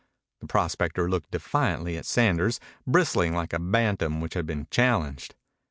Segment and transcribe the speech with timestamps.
[0.39, 5.35] The prospector looked defiantly at Sanders, bristling like a bantam which has been challenged.